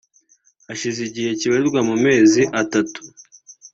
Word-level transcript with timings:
Hashize 0.67 0.99
igihe 1.09 1.29
kibarirwa 1.39 1.79
mu 1.89 1.95
mezi 2.05 2.41
atatu 2.61 2.99